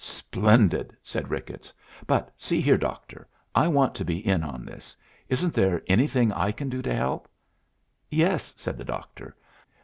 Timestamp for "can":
6.51-6.69